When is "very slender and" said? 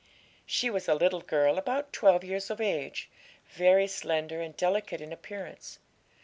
3.51-4.57